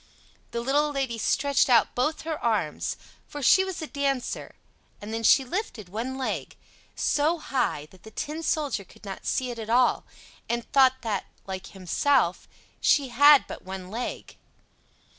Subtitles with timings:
[0.49, 4.55] The little Lady stretched out both her arms, for she was a dancer,
[4.99, 6.55] and then she lifted one leg
[6.95, 10.03] so high that the Tin Soldier could not see it at all,
[10.49, 12.47] and thought that, like himself,
[12.79, 14.37] she had but one leg.